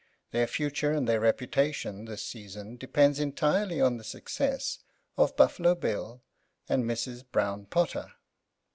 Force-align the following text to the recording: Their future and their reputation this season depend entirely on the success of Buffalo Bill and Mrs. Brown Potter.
Their 0.31 0.47
future 0.47 0.93
and 0.93 1.07
their 1.07 1.19
reputation 1.19 2.05
this 2.05 2.23
season 2.23 2.75
depend 2.75 3.19
entirely 3.19 3.79
on 3.79 3.97
the 3.97 4.03
success 4.03 4.79
of 5.15 5.37
Buffalo 5.37 5.75
Bill 5.75 6.23
and 6.67 6.85
Mrs. 6.85 7.23
Brown 7.31 7.67
Potter. 7.67 8.11